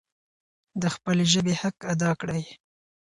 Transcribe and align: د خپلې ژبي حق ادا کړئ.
د 0.81 0.83
خپلې 0.95 1.23
ژبي 1.33 1.53
حق 1.61 1.77
ادا 1.93 2.11
کړئ. 2.21 2.43